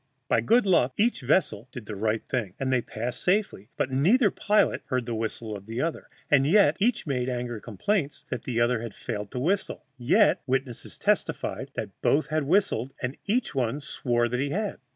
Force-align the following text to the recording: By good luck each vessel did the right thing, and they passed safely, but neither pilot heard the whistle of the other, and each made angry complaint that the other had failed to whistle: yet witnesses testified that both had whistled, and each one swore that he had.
By 0.27 0.41
good 0.41 0.65
luck 0.65 0.93
each 0.97 1.21
vessel 1.21 1.69
did 1.71 1.85
the 1.85 1.95
right 1.95 2.23
thing, 2.27 2.55
and 2.59 2.73
they 2.73 2.81
passed 2.81 3.21
safely, 3.23 3.69
but 3.77 3.91
neither 3.91 4.31
pilot 4.31 4.81
heard 4.87 5.05
the 5.05 5.13
whistle 5.13 5.55
of 5.55 5.67
the 5.67 5.79
other, 5.79 6.07
and 6.31 6.43
each 6.79 7.05
made 7.05 7.29
angry 7.29 7.61
complaint 7.61 8.25
that 8.31 8.41
the 8.41 8.59
other 8.59 8.81
had 8.81 8.95
failed 8.95 9.29
to 9.29 9.39
whistle: 9.39 9.85
yet 9.99 10.41
witnesses 10.47 10.97
testified 10.97 11.69
that 11.75 11.91
both 12.01 12.25
had 12.29 12.45
whistled, 12.45 12.95
and 12.99 13.15
each 13.27 13.53
one 13.53 13.79
swore 13.79 14.27
that 14.27 14.39
he 14.39 14.49
had. 14.49 14.79